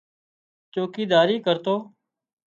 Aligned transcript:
چوڪيداري 0.73 1.37
ڪرتو 1.45 1.75